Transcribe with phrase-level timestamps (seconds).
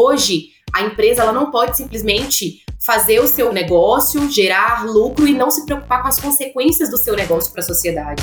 [0.00, 5.50] hoje a empresa ela não pode simplesmente fazer o seu negócio, gerar lucro e não
[5.50, 8.22] se preocupar com as consequências do seu negócio para a sociedade.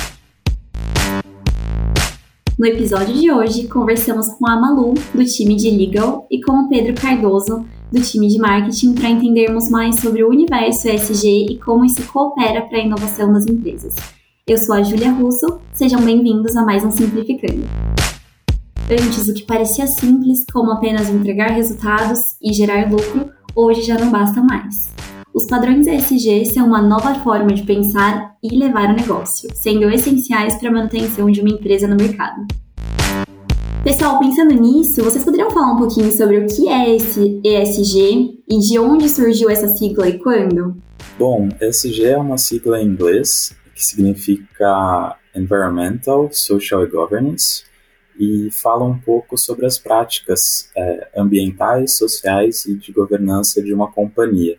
[2.58, 6.68] No episódio de hoje, conversamos com a Malu, do time de Legal, e com o
[6.68, 11.84] Pedro Cardoso, do time de Marketing, para entendermos mais sobre o universo ESG e como
[11.84, 13.94] isso coopera para a inovação das empresas.
[14.44, 17.64] Eu sou a Júlia Russo, sejam bem-vindos a mais um Simplificando.
[18.90, 24.10] Antes, o que parecia simples, como apenas entregar resultados e gerar lucro, hoje já não
[24.10, 24.94] basta mais.
[25.34, 30.56] Os padrões ESG são uma nova forma de pensar e levar o negócio, sendo essenciais
[30.56, 32.46] para a manutenção de uma empresa no mercado.
[33.84, 38.58] Pessoal, pensando nisso, vocês poderiam falar um pouquinho sobre o que é esse ESG e
[38.58, 40.74] de onde surgiu essa sigla e quando?
[41.18, 47.67] Bom, ESG é uma sigla em inglês que significa Environmental, Social e Governance
[48.18, 53.90] e fala um pouco sobre as práticas é, ambientais, sociais e de governança de uma
[53.90, 54.58] companhia.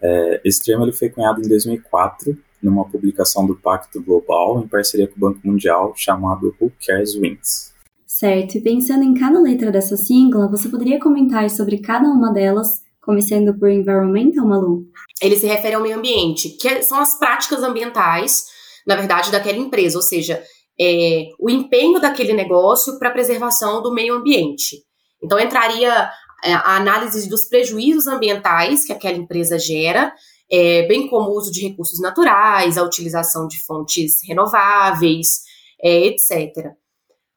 [0.00, 5.06] É, esse termo ele foi cunhado em 2004 numa publicação do Pacto Global em parceria
[5.06, 7.74] com o Banco Mundial chamado Who Cares Wins.
[8.06, 12.82] Certo, e pensando em cada letra dessa sigla, você poderia comentar sobre cada uma delas,
[13.02, 14.86] começando por Environmental, Malu?
[15.20, 18.46] Ele se refere ao meio ambiente, que são as práticas ambientais,
[18.86, 20.42] na verdade, daquela empresa, ou seja,
[20.80, 24.82] é, o empenho daquele negócio para a preservação do meio ambiente.
[25.22, 26.10] Então, entraria
[26.44, 30.12] é, a análise dos prejuízos ambientais que aquela empresa gera,
[30.50, 35.40] é, bem como o uso de recursos naturais, a utilização de fontes renováveis,
[35.82, 36.72] é, etc.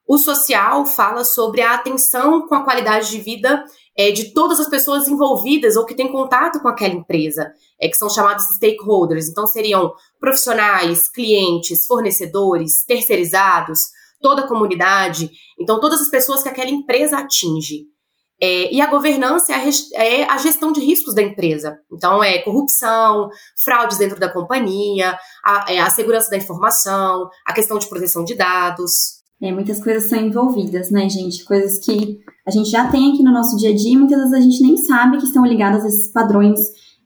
[0.09, 3.63] O social fala sobre a atenção com a qualidade de vida
[3.95, 7.95] é, de todas as pessoas envolvidas ou que têm contato com aquela empresa, é, que
[7.95, 9.29] são chamados stakeholders.
[9.29, 13.81] Então, seriam profissionais, clientes, fornecedores, terceirizados,
[14.19, 15.29] toda a comunidade.
[15.59, 17.83] Então, todas as pessoas que aquela empresa atinge.
[18.41, 21.77] É, e a governança é a, é a, gestão de riscos da empresa.
[21.93, 23.29] Então, é corrupção,
[23.63, 28.33] fraudes dentro da companhia, a, é a segurança da informação, a questão de proteção de
[28.33, 29.18] dados.
[29.41, 31.45] É, muitas coisas são envolvidas, né, gente?
[31.45, 34.33] Coisas que a gente já tem aqui no nosso dia a dia e muitas vezes
[34.33, 36.59] a gente nem sabe que estão ligadas a esses padrões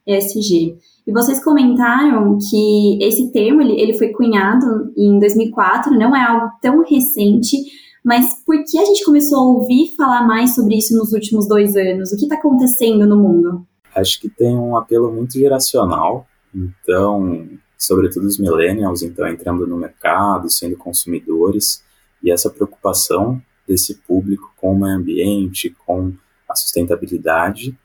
[0.07, 0.77] ESG.
[1.05, 6.49] E vocês comentaram que esse termo ele, ele foi cunhado em 2004, não é algo
[6.61, 7.57] tão recente,
[8.03, 11.75] mas por que a gente começou a ouvir falar mais sobre isso nos últimos dois
[11.75, 12.11] anos?
[12.11, 13.65] O que está acontecendo no mundo?
[13.95, 16.25] Acho que tem um apelo muito geracional.
[16.53, 21.83] Então, sobretudo os millennials, então entrando no mercado, sendo consumidores,
[22.23, 26.13] e essa preocupação desse público com o meio ambiente, com
[26.49, 27.77] a sustentabilidade,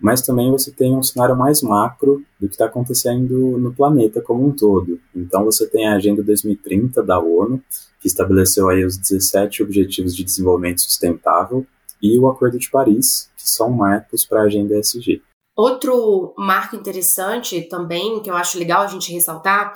[0.00, 4.46] mas também você tem um cenário mais macro do que está acontecendo no planeta como
[4.46, 4.98] um todo.
[5.14, 7.62] Então você tem a Agenda 2030 da ONU,
[8.00, 11.66] que estabeleceu aí os 17 Objetivos de Desenvolvimento Sustentável,
[12.02, 15.22] e o Acordo de Paris, que são marcos para a Agenda ESG.
[15.54, 19.74] Outro marco interessante também, que eu acho legal a gente ressaltar,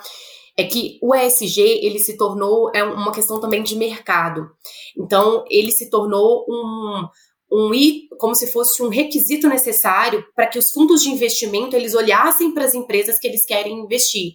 [0.57, 4.49] é que o ESG ele se tornou é uma questão também de mercado.
[4.97, 7.07] Então ele se tornou um,
[7.51, 7.71] um
[8.17, 12.65] como se fosse um requisito necessário para que os fundos de investimento eles olhassem para
[12.65, 14.33] as empresas que eles querem investir.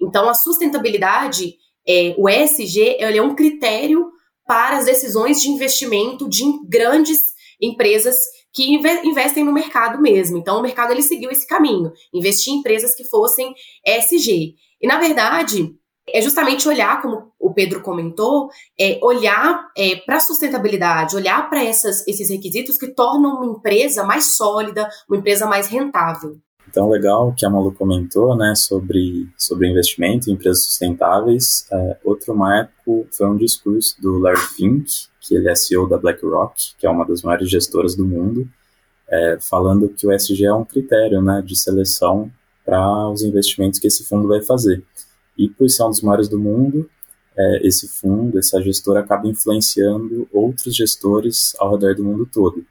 [0.00, 1.54] Então a sustentabilidade
[1.86, 4.10] é, o ESG é um critério
[4.46, 7.18] para as decisões de investimento de grandes
[7.60, 8.16] empresas
[8.52, 8.64] que
[9.04, 10.36] investem no mercado mesmo.
[10.36, 13.54] Então, o mercado ele seguiu esse caminho, investir em empresas que fossem
[13.86, 14.56] ESG.
[14.80, 15.74] E, na verdade,
[16.08, 21.64] é justamente olhar, como o Pedro comentou, é olhar é, para a sustentabilidade, olhar para
[21.64, 26.38] esses requisitos que tornam uma empresa mais sólida, uma empresa mais rentável.
[26.68, 31.66] Então, legal que a Malu comentou, né, sobre, sobre investimento em empresas sustentáveis.
[31.70, 34.88] É, outro marco foi um discurso do Larry Fink,
[35.20, 38.48] que ele é CEO da BlackRock, que é uma das maiores gestoras do mundo,
[39.08, 42.30] é, falando que o SG é um critério, né, de seleção
[42.64, 44.82] para os investimentos que esse fundo vai fazer.
[45.36, 46.88] E por ser um dos maiores do mundo,
[47.36, 52.64] é, esse fundo, essa gestora acaba influenciando outros gestores ao redor do mundo todo.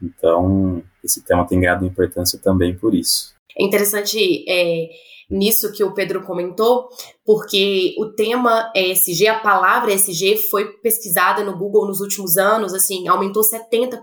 [0.00, 3.32] Então, esse tema tem ganhado importância também por isso.
[3.58, 4.88] É interessante é,
[5.30, 6.88] nisso que o Pedro comentou,
[7.24, 13.08] porque o tema ESG, a palavra ESG, foi pesquisada no Google nos últimos anos, assim,
[13.08, 14.00] aumentou 70%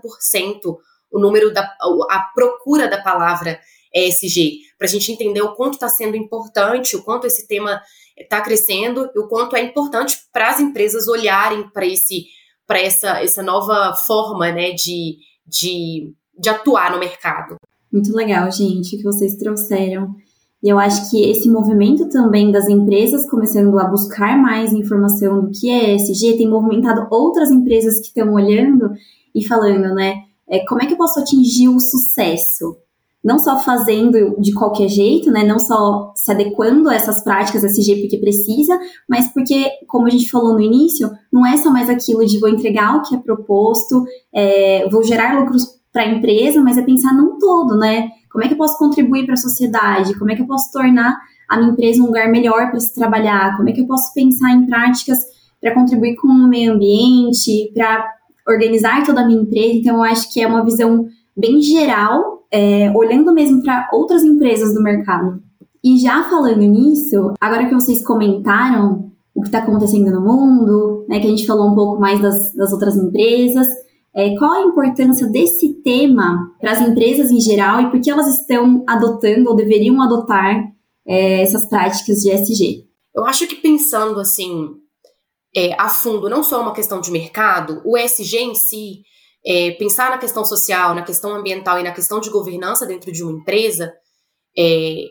[1.12, 1.62] o número da
[2.10, 3.58] a procura da palavra
[3.94, 7.80] ESG, para a gente entender o quanto está sendo importante, o quanto esse tema
[8.16, 12.26] está crescendo e o quanto é importante para as empresas olharem para esse
[12.66, 17.56] para essa, essa nova forma né, de, de, de atuar no mercado.
[17.92, 20.14] Muito legal, gente, que vocês trouxeram.
[20.62, 25.50] E eu acho que esse movimento também das empresas começando a buscar mais informação do
[25.50, 28.92] que é ESG tem movimentado outras empresas que estão olhando
[29.34, 30.26] e falando, né?
[30.50, 32.76] é, como é que eu posso atingir o sucesso?
[33.22, 35.44] Não só fazendo de qualquer jeito, né?
[35.44, 38.78] Não só se adequando a essas práticas SG porque precisa,
[39.08, 42.48] mas porque, como a gente falou no início, não é só mais aquilo de vou
[42.48, 47.12] entregar o que é proposto, é, vou gerar lucros para a empresa, mas é pensar
[47.12, 48.08] num todo, né?
[48.30, 50.18] Como é que eu posso contribuir para a sociedade?
[50.18, 51.18] Como é que eu posso tornar
[51.48, 53.56] a minha empresa um lugar melhor para se trabalhar?
[53.56, 55.18] Como é que eu posso pensar em práticas
[55.60, 58.06] para contribuir com o meio ambiente, para
[58.46, 59.74] organizar toda a minha empresa?
[59.74, 64.74] Então, eu acho que é uma visão bem geral, é, olhando mesmo para outras empresas
[64.74, 65.42] do mercado.
[65.82, 71.20] E já falando nisso, agora que vocês comentaram o que está acontecendo no mundo, né,
[71.20, 73.66] que a gente falou um pouco mais das, das outras empresas,
[74.14, 78.26] é, qual a importância desse tema para as empresas em geral e por que elas
[78.26, 80.70] estão adotando ou deveriam adotar
[81.06, 82.84] é, essas práticas de SG?
[83.14, 84.68] Eu acho que pensando assim
[85.56, 89.02] é, a fundo, não só uma questão de mercado, o SG em si,
[89.44, 93.22] é, pensar na questão social, na questão ambiental e na questão de governança dentro de
[93.22, 93.92] uma empresa,
[94.56, 95.04] é,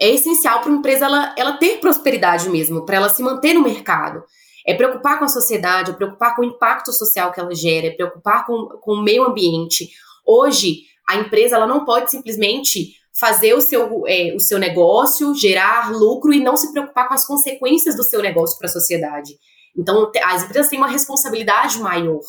[0.00, 3.62] é essencial para uma empresa ela, ela ter prosperidade mesmo, para ela se manter no
[3.62, 4.22] mercado.
[4.66, 7.90] É preocupar com a sociedade, é preocupar com o impacto social que ela gera, é
[7.90, 9.90] preocupar com, com o meio ambiente.
[10.26, 15.92] Hoje, a empresa ela não pode simplesmente fazer o seu, é, o seu negócio, gerar
[15.92, 19.34] lucro e não se preocupar com as consequências do seu negócio para a sociedade.
[19.76, 22.22] Então, as empresas têm uma responsabilidade maior.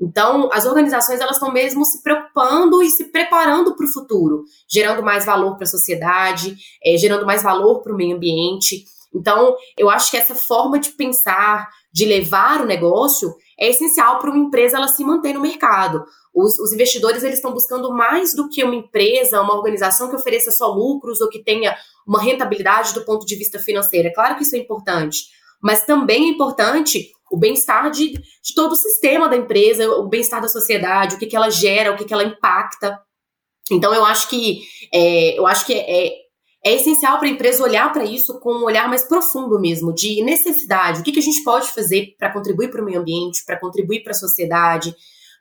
[0.00, 5.02] Então, as organizações elas estão mesmo se preocupando e se preparando para o futuro, gerando
[5.02, 8.84] mais valor para a sociedade, é, gerando mais valor para o meio ambiente.
[9.12, 14.30] Então, eu acho que essa forma de pensar, de levar o negócio, é essencial para
[14.30, 16.04] uma empresa ela se manter no mercado.
[16.32, 20.52] Os, os, investidores eles estão buscando mais do que uma empresa, uma organização que ofereça
[20.52, 21.74] só lucros ou que tenha
[22.06, 24.08] uma rentabilidade do ponto de vista financeiro.
[24.08, 25.24] É claro que isso é importante,
[25.60, 30.40] mas também é importante o bem-estar de, de, todo o sistema da empresa, o bem-estar
[30.40, 32.98] da sociedade, o que, que ela gera, o que, que ela impacta.
[33.70, 36.08] Então eu acho que é, eu acho que é,
[36.64, 40.22] é essencial para a empresa olhar para isso com um olhar mais profundo mesmo, de
[40.22, 41.00] necessidade.
[41.00, 44.02] O que, que a gente pode fazer para contribuir para o meio ambiente, para contribuir
[44.02, 44.94] para a sociedade,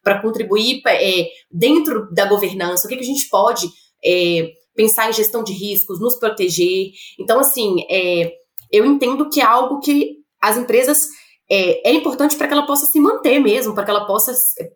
[0.04, 3.68] para contribuir é, dentro da governança, o que, que a gente pode
[4.06, 6.92] é, pensar em gestão de riscos, nos proteger.
[7.20, 8.32] Então, assim, é,
[8.72, 11.08] eu entendo que é algo que as empresas
[11.50, 14.34] é, é importante para que ela possa se manter mesmo, para que ela possa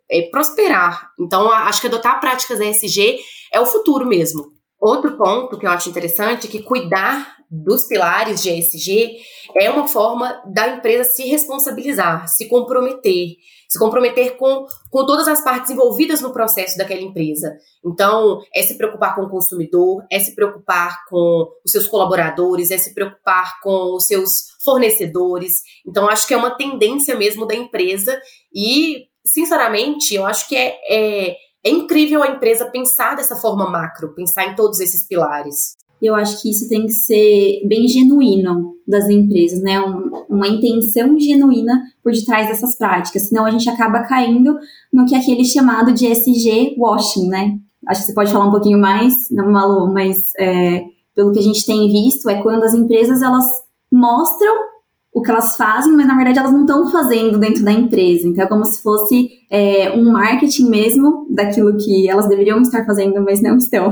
[0.09, 1.09] é, prosperar.
[1.19, 3.19] Então, acho que adotar práticas ESG
[3.53, 4.51] é o futuro mesmo.
[4.79, 9.17] Outro ponto que eu acho interessante é que cuidar dos pilares de ESG
[9.57, 13.35] é uma forma da empresa se responsabilizar, se comprometer,
[13.67, 17.53] se comprometer com, com todas as partes envolvidas no processo daquela empresa.
[17.85, 22.77] Então, é se preocupar com o consumidor, é se preocupar com os seus colaboradores, é
[22.77, 25.61] se preocupar com os seus fornecedores.
[25.87, 28.19] Então, acho que é uma tendência mesmo da empresa
[28.53, 34.13] e, sinceramente, eu acho que é, é é incrível a empresa pensar dessa forma macro,
[34.15, 35.75] pensar em todos esses pilares.
[36.01, 39.79] Eu acho que isso tem que ser bem genuíno das empresas, né?
[39.79, 44.57] Um, uma intenção genuína por detrás dessas práticas, senão a gente acaba caindo
[44.91, 47.59] no que é aquele chamado de SG washing, né?
[47.87, 51.43] Acho que você pode falar um pouquinho mais, não, Malu, mas é, pelo que a
[51.43, 53.45] gente tem visto é quando as empresas elas
[53.91, 54.71] mostram
[55.13, 58.27] o que elas fazem, mas na verdade elas não estão fazendo dentro da empresa.
[58.27, 63.21] Então é como se fosse é, um marketing mesmo daquilo que elas deveriam estar fazendo,
[63.21, 63.91] mas não estão.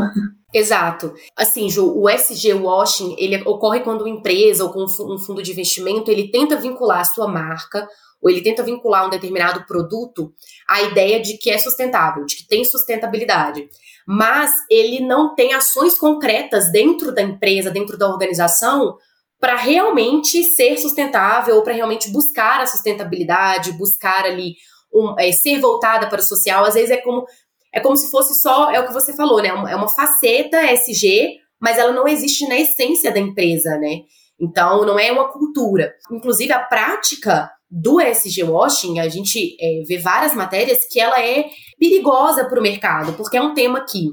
[0.53, 1.13] Exato.
[1.37, 5.51] Assim, Ju, o SG washing, ele ocorre quando uma empresa ou com um fundo de
[5.51, 7.87] investimento, ele tenta vincular a sua marca
[8.21, 10.33] ou ele tenta vincular um determinado produto
[10.67, 13.69] à ideia de que é sustentável, de que tem sustentabilidade.
[14.07, 18.97] Mas ele não tem ações concretas dentro da empresa, dentro da organização,
[19.39, 24.55] para realmente ser sustentável ou para realmente buscar a sustentabilidade, buscar ali
[24.93, 26.65] um, é, ser voltada para o social.
[26.65, 27.25] Às vezes é como
[27.73, 29.49] é como se fosse só é o que você falou, né?
[29.49, 34.01] É uma faceta SG, mas ela não existe na essência da empresa, né?
[34.39, 35.93] Então não é uma cultura.
[36.11, 41.45] Inclusive a prática do SG washing, a gente é, vê várias matérias que ela é
[41.79, 44.09] perigosa para o mercado, porque é um tema que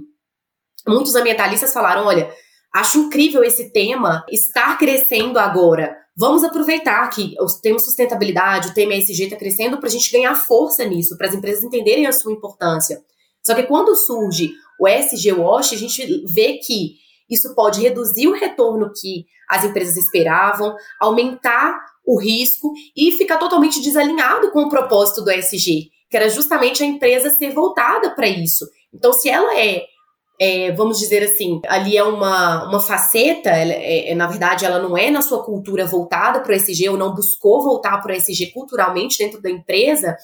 [0.86, 2.30] muitos ambientalistas falaram, olha,
[2.76, 5.96] Acho incrível esse tema estar crescendo agora.
[6.14, 10.34] Vamos aproveitar que o tema sustentabilidade, o tema ESG está crescendo para a gente ganhar
[10.34, 13.02] força nisso, para as empresas entenderem a sua importância.
[13.42, 16.96] Só que quando surge o ESG Wash, a gente vê que
[17.30, 23.80] isso pode reduzir o retorno que as empresas esperavam, aumentar o risco e ficar totalmente
[23.80, 28.66] desalinhado com o propósito do ESG, que era justamente a empresa ser voltada para isso.
[28.92, 29.86] Então, se ela é
[30.38, 34.78] é, vamos dizer assim, ali é uma, uma faceta, ela, é, é, na verdade, ela
[34.78, 38.16] não é na sua cultura voltada para o SG, ou não buscou voltar para o
[38.16, 40.16] SG culturalmente dentro da empresa,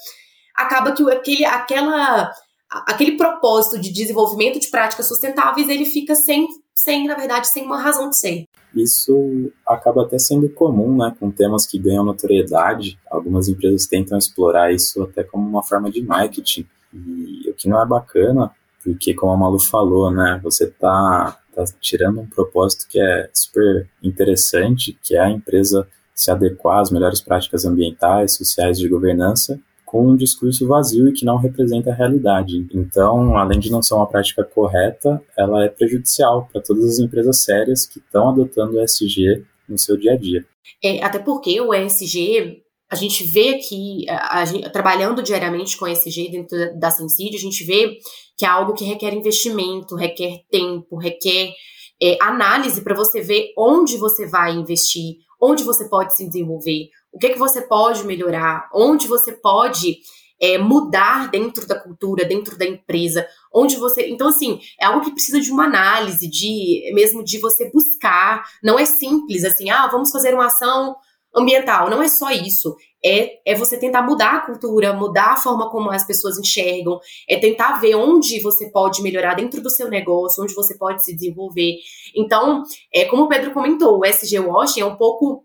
[0.55, 2.31] acaba que aquele, aquela,
[2.69, 7.81] aquele propósito de desenvolvimento de práticas sustentáveis, ele fica sem, sem, na verdade, sem uma
[7.81, 8.45] razão de ser.
[8.75, 12.99] Isso acaba até sendo comum, né, com temas que ganham notoriedade.
[13.09, 16.65] Algumas empresas tentam explorar isso até como uma forma de marketing.
[16.91, 18.51] E o que não é bacana,
[18.83, 23.87] porque como a Malu falou, né, você tá, tá tirando um propósito que é super
[24.01, 30.09] interessante, que é a empresa se adequar às melhores práticas ambientais, sociais de governança, com
[30.09, 32.65] um discurso vazio e que não representa a realidade.
[32.73, 37.43] Então, além de não ser uma prática correta, ela é prejudicial para todas as empresas
[37.43, 40.43] sérias que estão adotando o ESG no seu dia a dia.
[40.83, 46.29] É, até porque o ESG, a gente vê que, a, a, trabalhando diariamente com ESG
[46.29, 47.97] dentro da Sensídio, a gente vê
[48.37, 51.53] que é algo que requer investimento, requer tempo, requer
[52.01, 57.19] é, análise para você ver onde você vai investir, onde você pode se desenvolver, o
[57.19, 59.99] que, é que você pode melhorar, onde você pode
[60.41, 64.09] é, mudar dentro da cultura, dentro da empresa, onde você.
[64.09, 68.43] Então, assim, é algo que precisa de uma análise, de mesmo de você buscar.
[68.61, 70.95] Não é simples assim, ah, vamos fazer uma ação
[71.35, 71.89] ambiental.
[71.89, 72.75] Não é só isso.
[73.03, 77.37] É, é você tentar mudar a cultura, mudar a forma como as pessoas enxergam, é
[77.37, 81.75] tentar ver onde você pode melhorar dentro do seu negócio, onde você pode se desenvolver.
[82.15, 82.63] Então,
[82.93, 85.43] é como o Pedro comentou, o SG Washing é um pouco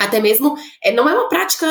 [0.00, 1.66] até mesmo, é, não é uma prática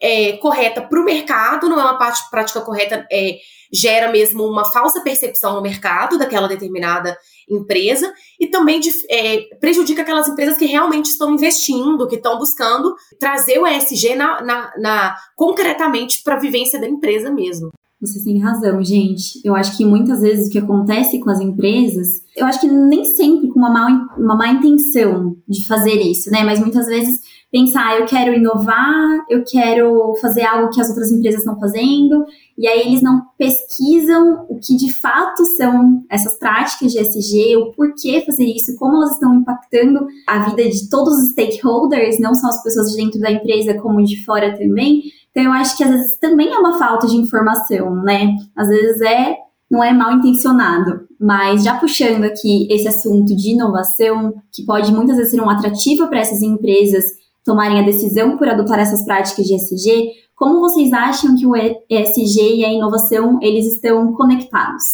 [0.00, 1.98] é, correta para o mercado, não é uma
[2.30, 3.38] prática correta, é,
[3.72, 7.16] gera mesmo uma falsa percepção no mercado daquela determinada
[7.48, 12.94] empresa e também de, é, prejudica aquelas empresas que realmente estão investindo, que estão buscando
[13.18, 17.70] trazer o ESG na, na, na concretamente para a vivência da empresa mesmo.
[18.00, 19.40] Vocês têm razão, gente.
[19.42, 23.04] Eu acho que muitas vezes o que acontece com as empresas, eu acho que nem
[23.04, 26.44] sempre com uma má, uma má intenção de fazer isso, né?
[26.44, 27.18] Mas muitas vezes
[27.50, 32.26] pensar, ah, eu quero inovar, eu quero fazer algo que as outras empresas estão fazendo,
[32.58, 37.72] e aí eles não pesquisam o que de fato são essas práticas de SG, o
[37.72, 42.48] porquê fazer isso, como elas estão impactando a vida de todos os stakeholders, não só
[42.48, 45.04] as pessoas de dentro da empresa, como de fora também.
[45.36, 48.34] Então eu acho que às vezes também é uma falta de informação, né?
[48.56, 49.36] Às vezes é
[49.70, 55.16] não é mal intencionado, mas já puxando aqui esse assunto de inovação, que pode muitas
[55.16, 57.04] vezes ser um atrativo para essas empresas
[57.44, 62.56] tomarem a decisão por adotar essas práticas de ESG, como vocês acham que o ESG
[62.56, 64.84] e a inovação eles estão conectados?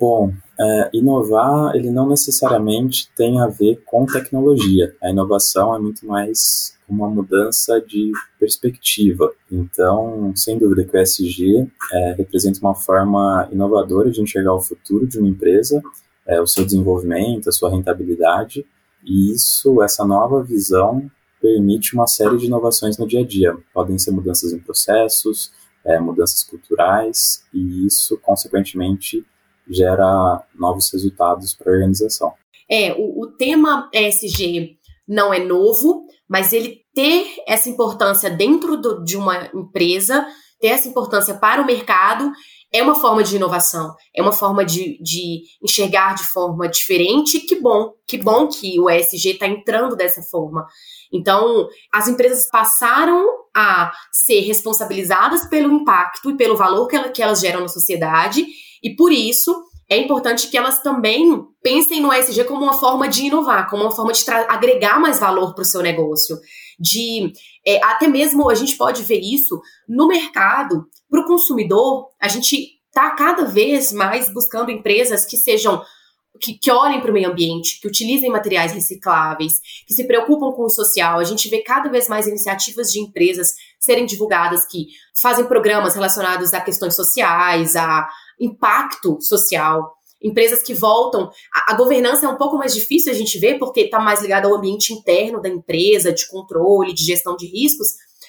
[0.00, 4.92] Bom, é, inovar ele não necessariamente tem a ver com tecnologia.
[5.02, 9.32] A inovação é muito mais uma mudança de perspectiva.
[9.50, 15.06] Então, sem dúvida que o ESG é, representa uma forma inovadora de enxergar o futuro
[15.06, 15.82] de uma empresa,
[16.26, 18.64] é, o seu desenvolvimento, a sua rentabilidade.
[19.04, 23.56] E isso, essa nova visão, permite uma série de inovações no dia a dia.
[23.72, 25.52] Podem ser mudanças em processos,
[25.84, 29.24] é, mudanças culturais, e isso, consequentemente,
[29.68, 32.32] gera novos resultados para a organização.
[32.70, 34.76] É, o, o tema ESG
[35.06, 40.26] não é novo, mas ele ter essa importância dentro do, de uma empresa,
[40.60, 42.30] ter essa importância para o mercado,
[42.72, 47.40] é uma forma de inovação, é uma forma de, de enxergar de forma diferente.
[47.40, 50.66] Que bom, que bom que o ESG está entrando dessa forma.
[51.10, 57.22] Então, as empresas passaram a ser responsabilizadas pelo impacto e pelo valor que, ela, que
[57.22, 58.44] elas geram na sociedade,
[58.82, 59.54] e por isso
[59.88, 63.90] é importante que elas também pensem no ESG como uma forma de inovar, como uma
[63.90, 66.38] forma de agregar mais valor para o seu negócio.
[66.78, 67.32] De
[67.66, 72.78] é, até mesmo a gente pode ver isso no mercado, para o consumidor, a gente
[72.88, 75.82] está cada vez mais buscando empresas que sejam
[76.38, 79.54] que, que olhem para o meio ambiente, que utilizem materiais recicláveis,
[79.86, 81.18] que se preocupam com o social.
[81.18, 84.86] A gente vê cada vez mais iniciativas de empresas serem divulgadas que
[85.20, 88.08] fazem programas relacionados a questões sociais, a
[88.40, 89.94] impacto social.
[90.22, 91.30] Empresas que voltam.
[91.54, 94.48] A, a governança é um pouco mais difícil a gente ver, porque está mais ligada
[94.48, 97.88] ao ambiente interno da empresa, de controle, de gestão de riscos.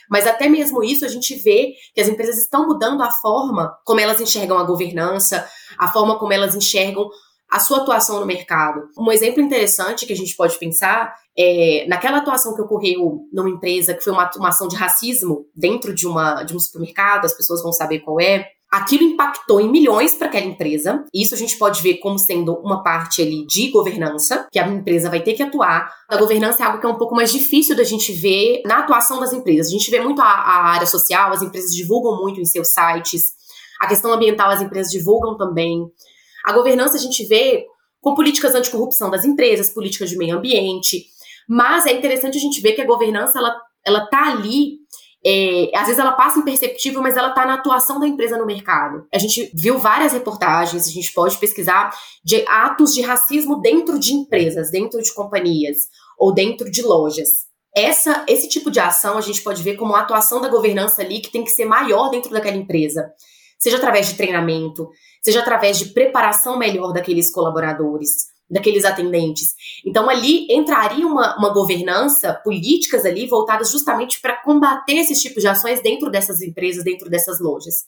[0.09, 3.99] Mas até mesmo isso a gente vê que as empresas estão mudando a forma como
[3.99, 5.47] elas enxergam a governança,
[5.77, 7.07] a forma como elas enxergam
[7.49, 8.89] a sua atuação no mercado.
[8.97, 13.93] Um exemplo interessante que a gente pode pensar é naquela atuação que ocorreu numa empresa
[13.93, 17.63] que foi uma, uma ação de racismo dentro de, uma, de um supermercado, as pessoas
[17.63, 18.45] vão saber qual é.
[18.71, 21.03] Aquilo impactou em milhões para aquela empresa.
[21.11, 25.09] Isso a gente pode ver como sendo uma parte ali de governança, que a empresa
[25.09, 25.91] vai ter que atuar.
[26.07, 29.19] A governança é algo que é um pouco mais difícil da gente ver na atuação
[29.19, 29.67] das empresas.
[29.67, 33.23] A gente vê muito a, a área social, as empresas divulgam muito em seus sites.
[33.79, 35.87] A questão ambiental as empresas divulgam também.
[36.45, 37.65] A governança a gente vê
[38.01, 41.05] com políticas anticorrupção das empresas, políticas de meio ambiente,
[41.47, 43.55] mas é interessante a gente ver que a governança ela,
[43.85, 44.79] ela tá ali
[45.25, 49.05] é, às vezes ela passa imperceptível, mas ela está na atuação da empresa no mercado.
[49.13, 51.93] A gente viu várias reportagens, a gente pode pesquisar
[52.23, 55.77] de atos de racismo dentro de empresas, dentro de companhias
[56.17, 57.49] ou dentro de lojas.
[57.75, 61.19] Essa, esse tipo de ação a gente pode ver como uma atuação da governança ali
[61.19, 63.11] que tem que ser maior dentro daquela empresa.
[63.59, 64.89] Seja através de treinamento,
[65.21, 69.53] seja através de preparação melhor daqueles colaboradores, daqueles atendentes.
[69.85, 75.47] Então, ali entraria uma, uma governança, políticas ali voltadas justamente para combater esses tipos de
[75.47, 77.85] ações dentro dessas empresas, dentro dessas lojas.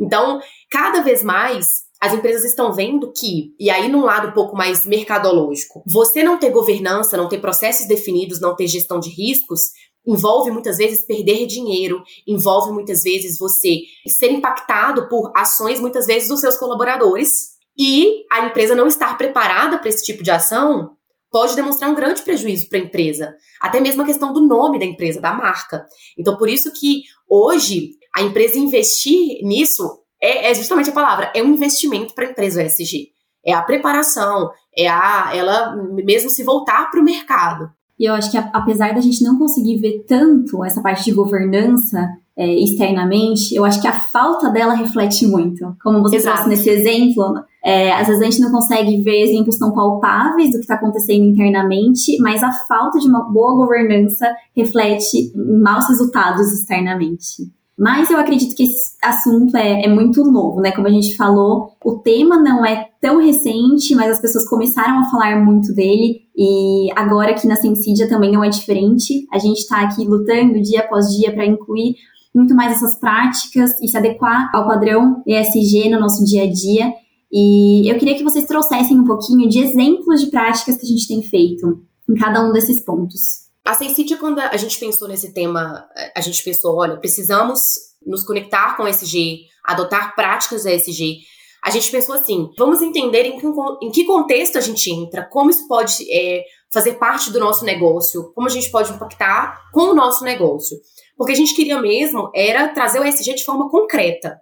[0.00, 0.40] Então,
[0.70, 1.66] cada vez mais,
[2.00, 6.36] as empresas estão vendo que, e aí num lado um pouco mais mercadológico, você não
[6.36, 9.70] ter governança, não ter processos definidos, não ter gestão de riscos,
[10.06, 16.28] envolve muitas vezes perder dinheiro, envolve muitas vezes você ser impactado por ações, muitas vezes,
[16.28, 20.96] dos seus colaboradores, e a empresa não estar preparada para esse tipo de ação
[21.30, 23.34] pode demonstrar um grande prejuízo para a empresa.
[23.60, 25.86] Até mesmo a questão do nome da empresa, da marca.
[26.18, 31.42] Então, por isso que hoje a empresa investir nisso é, é justamente a palavra, é
[31.42, 33.08] um investimento para a empresa ESG.
[33.44, 37.70] É a preparação, é a ela mesmo se voltar para o mercado.
[38.02, 42.10] E eu acho que apesar da gente não conseguir ver tanto essa parte de governança
[42.36, 45.72] é, externamente, eu acho que a falta dela reflete muito.
[45.80, 46.38] Como você Exato.
[46.38, 50.54] trouxe nesse exemplo, é, às vezes a gente não consegue ver exemplos tão palpáveis do
[50.54, 57.52] que está acontecendo internamente, mas a falta de uma boa governança reflete maus resultados externamente.
[57.78, 60.72] Mas eu acredito que esse assunto é, é, muito novo, né?
[60.72, 65.10] Como a gente falou, o tema não é tão recente, mas as pessoas começaram a
[65.10, 69.26] falar muito dele e agora aqui na Sensidia também não é diferente.
[69.32, 71.96] A gente está aqui lutando dia após dia para incluir
[72.32, 76.94] muito mais essas práticas e se adequar ao padrão ESG no nosso dia a dia.
[77.30, 81.08] E eu queria que vocês trouxessem um pouquinho de exemplos de práticas que a gente
[81.08, 83.42] tem feito em cada um desses pontos.
[83.64, 85.84] A Sensidia, quando a gente pensou nesse tema,
[86.16, 87.60] a gente pensou, olha, precisamos
[88.06, 91.18] nos conectar com o ESG, adotar práticas ESG.
[91.64, 93.46] A gente pensou assim, vamos entender em que,
[93.82, 96.42] em que contexto a gente entra, como isso pode é,
[96.72, 100.76] fazer parte do nosso negócio, como a gente pode impactar com o nosso negócio.
[101.16, 104.40] Porque a gente queria mesmo era trazer o ESG de forma concreta.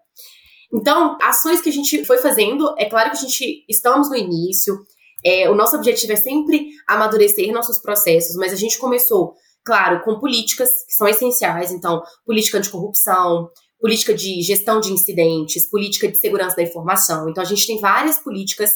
[0.73, 4.79] Então, ações que a gente foi fazendo, é claro que a gente estamos no início,
[5.25, 10.19] é, o nosso objetivo é sempre amadurecer nossos processos, mas a gente começou, claro, com
[10.19, 16.57] políticas que são essenciais, então, política anticorrupção, política de gestão de incidentes, política de segurança
[16.57, 17.29] da informação.
[17.29, 18.73] Então, a gente tem várias políticas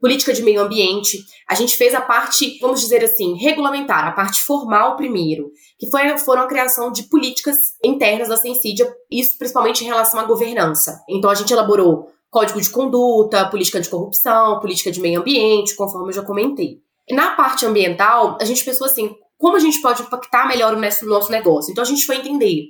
[0.00, 1.18] política de meio ambiente.
[1.48, 6.16] A gente fez a parte, vamos dizer assim, regulamentar, a parte formal primeiro, que foi,
[6.18, 11.02] foram a criação de políticas internas da Sensidia, isso principalmente em relação à governança.
[11.08, 16.10] Então a gente elaborou código de conduta, política de corrupção, política de meio ambiente, conforme
[16.10, 16.78] eu já comentei.
[17.10, 21.32] Na parte ambiental, a gente pensou assim, como a gente pode impactar melhor o nosso
[21.32, 21.70] negócio?
[21.70, 22.64] Então a gente foi entender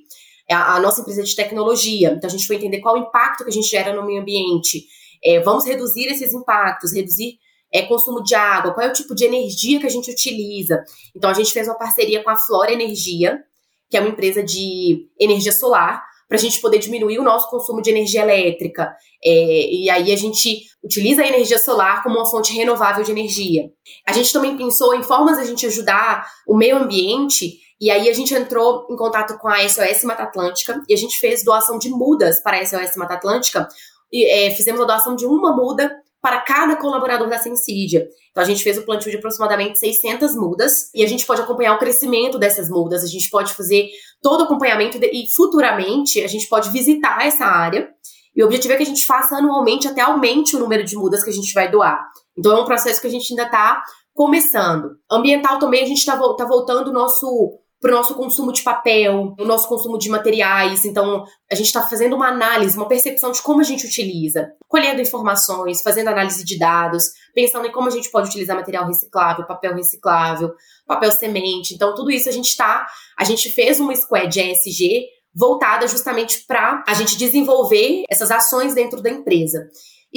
[0.51, 3.51] a, a nossa empresa de tecnologia, então a gente foi entender qual o impacto que
[3.51, 4.87] a gente gera no meio ambiente,
[5.23, 7.39] é, vamos reduzir esses impactos, reduzir
[7.73, 10.83] é, consumo de água, qual é o tipo de energia que a gente utiliza.
[11.15, 13.43] Então, a gente fez uma parceria com a Flora Energia,
[13.91, 17.81] que é uma empresa de energia solar, para a gente poder diminuir o nosso consumo
[17.81, 18.95] de energia elétrica.
[19.25, 23.71] É, e aí a gente utiliza a energia solar como uma fonte renovável de energia.
[24.07, 28.09] A gente também pensou em formas de a gente ajudar o meio ambiente, e aí
[28.09, 31.79] a gente entrou em contato com a SOS Mata Atlântica e a gente fez doação
[31.79, 33.69] de mudas para a SOS Mata Atlântica,
[34.13, 38.09] é, fizemos a doação de uma muda para cada colaborador da Sensidia.
[38.31, 41.75] Então a gente fez o plantio de aproximadamente 600 mudas e a gente pode acompanhar
[41.75, 43.89] o crescimento dessas mudas, a gente pode fazer
[44.21, 47.89] todo o acompanhamento e futuramente a gente pode visitar essa área.
[48.35, 51.23] E o objetivo é que a gente faça anualmente até aumente o número de mudas
[51.23, 52.09] que a gente vai doar.
[52.37, 53.83] Então é um processo que a gente ainda está
[54.15, 54.97] começando.
[55.11, 59.35] Ambiental também a gente está tá voltando o nosso para o nosso consumo de papel,
[59.39, 60.85] o nosso consumo de materiais.
[60.85, 65.01] Então, a gente está fazendo uma análise, uma percepção de como a gente utiliza, colhendo
[65.01, 69.75] informações, fazendo análise de dados, pensando em como a gente pode utilizar material reciclável, papel
[69.75, 70.53] reciclável,
[70.87, 71.75] papel semente.
[71.75, 72.87] Então, tudo isso a gente está.
[73.17, 79.01] A gente fez uma squad ESG voltada justamente para a gente desenvolver essas ações dentro
[79.01, 79.69] da empresa.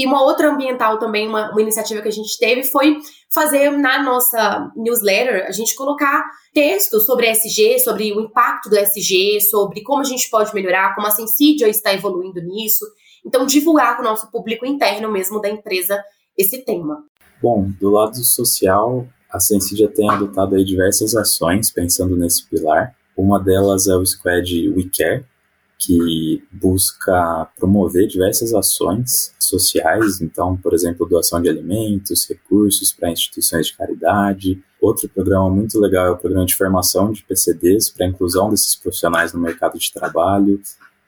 [0.02, 2.98] E uma outra ambiental também, uma, uma, iniciativa que a gente teve foi
[3.32, 9.40] fazer na nossa newsletter, a gente colocar textos sobre SG, sobre o impacto do SG,
[9.42, 12.84] sobre como a gente pode melhorar, como a Sensidia está evoluindo nisso.
[13.24, 16.04] Então, divulgar com o nosso público interno mesmo da empresa
[16.36, 17.04] esse tema.
[17.40, 22.96] Bom, do lado social, a Sensidia tem adotado diversas ações pensando nesse pilar.
[23.16, 25.26] Uma delas é o Squad We Care,
[25.82, 33.68] que busca promover diversas ações sociais, então, por exemplo, doação de alimentos, recursos para instituições
[33.68, 38.10] de caridade, Outro programa muito legal é o programa de formação de PCDs para a
[38.10, 40.60] inclusão desses profissionais no mercado de trabalho,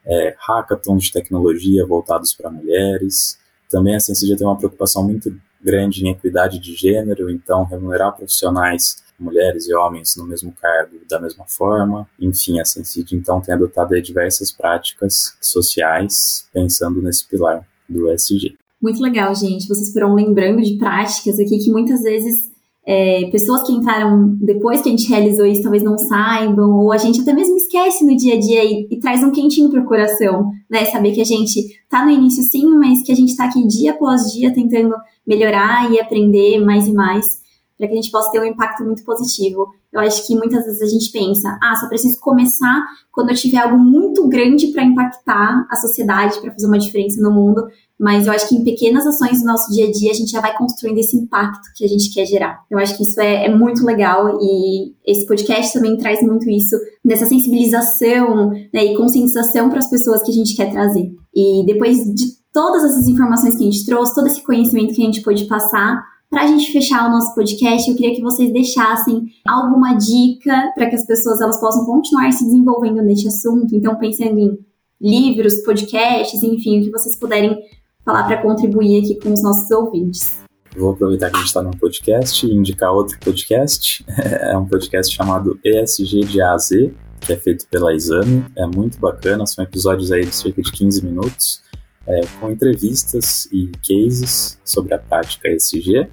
[0.06, 3.36] é, hackathons de tecnologia voltados para mulheres.
[3.68, 9.02] Também a CNCG tem uma preocupação muito grande em equidade de gênero, então remunerar profissionais
[9.24, 12.08] mulheres e homens no mesmo cargo da mesma forma.
[12.20, 18.54] Enfim, a Sensid então tem adotado diversas práticas sociais pensando nesse pilar do SG.
[18.80, 19.66] Muito legal, gente.
[19.66, 22.52] Vocês foram lembrando de práticas aqui que muitas vezes
[22.86, 26.98] é, pessoas que entraram depois que a gente realizou isso talvez não saibam, ou a
[26.98, 29.86] gente até mesmo esquece no dia a dia e, e traz um quentinho para o
[29.86, 30.84] coração, né?
[30.86, 33.92] Saber que a gente tá no início sim, mas que a gente está aqui dia
[33.92, 34.94] após dia tentando
[35.26, 37.42] melhorar e aprender mais e mais
[37.76, 39.68] para que a gente possa ter um impacto muito positivo.
[39.92, 43.58] Eu acho que muitas vezes a gente pensa, ah, só preciso começar quando eu tiver
[43.58, 47.64] algo muito grande para impactar a sociedade, para fazer uma diferença no mundo,
[47.98, 50.40] mas eu acho que em pequenas ações do nosso dia a dia a gente já
[50.40, 52.60] vai construindo esse impacto que a gente quer gerar.
[52.68, 56.76] Eu acho que isso é, é muito legal e esse podcast também traz muito isso,
[57.04, 61.12] dessa sensibilização né, e conscientização para as pessoas que a gente quer trazer.
[61.34, 65.06] E depois de todas essas informações que a gente trouxe, todo esse conhecimento que a
[65.06, 66.04] gente pôde passar,
[66.34, 70.90] para a gente fechar o nosso podcast, eu queria que vocês deixassem alguma dica para
[70.90, 73.72] que as pessoas elas possam continuar se desenvolvendo neste assunto.
[73.72, 74.58] Então, pensando em
[75.00, 77.56] livros, podcasts, enfim, o que vocês puderem
[78.04, 80.36] falar para contribuir aqui com os nossos ouvintes.
[80.76, 84.04] Vou aproveitar que a gente está num podcast e indicar outro podcast.
[84.18, 88.44] É um podcast chamado ESG de A a Z, que é feito pela Exame.
[88.56, 91.62] É muito bacana, são episódios aí de cerca de 15 minutos
[92.06, 96.08] é, com entrevistas e cases sobre a prática ESG,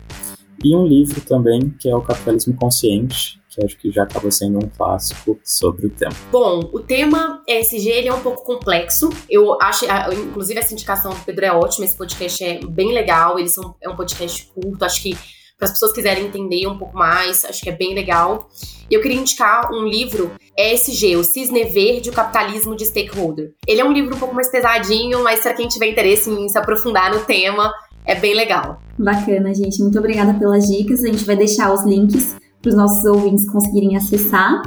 [0.63, 4.59] e um livro também que é o Capitalismo Consciente, que acho que já acaba sendo
[4.59, 6.13] um clássico sobre o tema.
[6.31, 9.09] Bom, o tema ESG ele é um pouco complexo.
[9.29, 11.83] Eu acho, inclusive, essa indicação do Pedro é ótima.
[11.83, 13.37] Esse podcast é bem legal.
[13.37, 14.85] Eles são é um podcast curto.
[14.85, 15.17] Acho que
[15.61, 18.49] para as pessoas quiserem entender um pouco mais, acho que é bem legal.
[18.89, 23.53] Eu queria indicar um livro, ESG, o Cisne Verde, o Capitalismo de Stakeholder.
[23.67, 26.57] Ele é um livro um pouco mais pesadinho, mas para quem tiver interesse em se
[26.57, 27.71] aprofundar no tema,
[28.07, 28.81] é bem legal.
[28.97, 29.83] Bacana, gente.
[29.83, 31.03] Muito obrigada pelas dicas.
[31.03, 34.63] A gente vai deixar os links para os nossos ouvintes conseguirem acessar.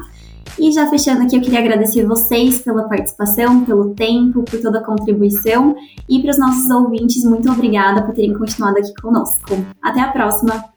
[0.56, 4.84] E já fechando aqui, eu queria agradecer vocês pela participação, pelo tempo, por toda a
[4.84, 5.74] contribuição.
[6.08, 9.56] E para os nossos ouvintes, muito obrigada por terem continuado aqui conosco.
[9.82, 10.73] Até a próxima!